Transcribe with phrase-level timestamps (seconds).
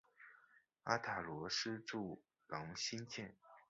[0.85, 3.35] 阿塔罗斯柱廊兴建。